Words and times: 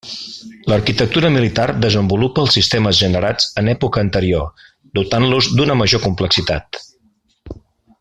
L'arquitectura 0.71 1.29
militar 1.35 1.65
desenvolupa 1.83 2.41
els 2.45 2.57
sistemes 2.59 3.01
generats 3.03 3.47
en 3.63 3.71
època 3.77 4.03
anterior, 4.07 4.67
dotant-los 5.01 5.55
d'una 5.61 5.81
major 5.83 6.07
complexitat. 6.11 6.85